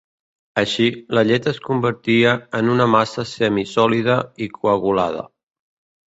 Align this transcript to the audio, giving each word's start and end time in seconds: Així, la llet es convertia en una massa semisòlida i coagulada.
Així, 0.59 0.85
la 1.17 1.23
llet 1.31 1.43
es 1.51 1.59
convertia 1.67 2.31
en 2.59 2.71
una 2.75 2.87
massa 2.93 3.25
semisòlida 3.33 4.15
i 4.47 4.47
coagulada. 4.57 5.27